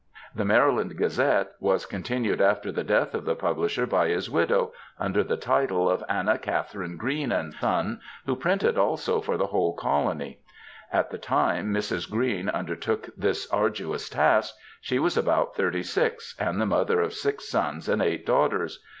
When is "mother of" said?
16.65-17.13